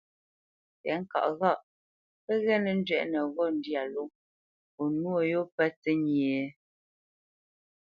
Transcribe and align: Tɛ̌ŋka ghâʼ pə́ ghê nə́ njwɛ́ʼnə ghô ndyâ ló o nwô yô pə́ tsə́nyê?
Tɛ̌ŋka 0.81 1.19
ghâʼ 1.39 1.59
pə́ 2.23 2.35
ghê 2.43 2.55
nə́ 2.63 2.73
njwɛ́ʼnə 2.79 3.19
ghô 3.33 3.45
ndyâ 3.55 3.81
ló 3.93 4.03
o 4.81 4.83
nwô 4.95 5.17
yô 5.31 5.41
pə́ 5.55 5.67
tsə́nyê? 5.81 6.39